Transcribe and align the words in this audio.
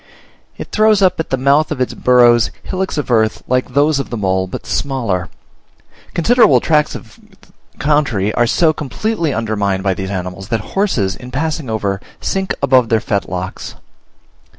It 0.57 0.71
throws 0.71 1.03
up 1.03 1.19
at 1.19 1.29
the 1.29 1.37
mouth 1.37 1.71
of 1.71 1.79
its 1.79 1.93
burrows 1.93 2.49
hillocks 2.63 2.97
of 2.97 3.11
earth 3.11 3.43
like 3.47 3.69
those 3.75 3.99
of 3.99 4.09
the 4.09 4.17
mole, 4.17 4.47
but 4.47 4.65
smaller. 4.65 5.29
Considerable 6.15 6.59
tracts 6.59 6.95
of 6.95 7.19
country 7.77 8.33
are 8.33 8.47
so 8.47 8.73
completely 8.73 9.31
undermined 9.31 9.83
by 9.83 9.93
these 9.93 10.09
animals, 10.09 10.47
that 10.47 10.59
horses 10.73 11.15
in 11.15 11.29
passing 11.29 11.69
over, 11.69 12.01
sink 12.19 12.55
above 12.63 12.89
their 12.89 12.99
fetlocks. 12.99 13.75